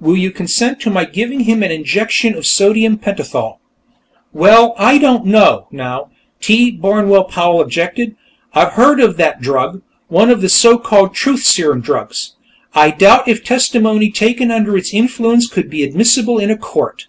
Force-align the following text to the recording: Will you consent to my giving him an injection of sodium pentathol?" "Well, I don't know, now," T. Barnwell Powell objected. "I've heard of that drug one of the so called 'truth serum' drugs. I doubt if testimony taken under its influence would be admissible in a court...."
Will 0.00 0.16
you 0.16 0.32
consent 0.32 0.80
to 0.80 0.90
my 0.90 1.04
giving 1.04 1.42
him 1.42 1.62
an 1.62 1.70
injection 1.70 2.34
of 2.34 2.44
sodium 2.44 2.98
pentathol?" 2.98 3.60
"Well, 4.32 4.74
I 4.76 4.98
don't 4.98 5.24
know, 5.26 5.68
now," 5.70 6.10
T. 6.40 6.72
Barnwell 6.72 7.22
Powell 7.22 7.60
objected. 7.60 8.16
"I've 8.52 8.72
heard 8.72 8.98
of 8.98 9.16
that 9.18 9.40
drug 9.40 9.82
one 10.08 10.28
of 10.28 10.40
the 10.40 10.48
so 10.48 10.76
called 10.76 11.14
'truth 11.14 11.44
serum' 11.44 11.82
drugs. 11.82 12.32
I 12.74 12.90
doubt 12.90 13.28
if 13.28 13.44
testimony 13.44 14.10
taken 14.10 14.50
under 14.50 14.76
its 14.76 14.92
influence 14.92 15.54
would 15.54 15.70
be 15.70 15.84
admissible 15.84 16.40
in 16.40 16.50
a 16.50 16.56
court...." 16.56 17.06